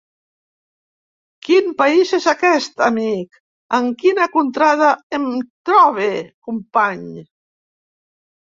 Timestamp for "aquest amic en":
2.31-3.91